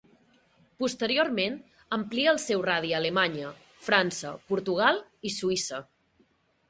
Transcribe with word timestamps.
Posteriorment 0.83 1.57
amplia 1.97 2.33
el 2.33 2.41
seu 2.45 2.65
radi 2.69 2.95
a 2.95 3.01
Alemanya, 3.01 3.53
França, 3.89 4.33
Portugal 4.53 5.03
i 5.31 5.35
Suïssa. 5.39 5.83